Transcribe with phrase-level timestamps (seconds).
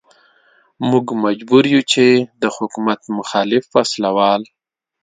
[0.89, 2.05] موږ مجبور يو چې
[2.41, 4.43] د حکومت مخالف وسله وال.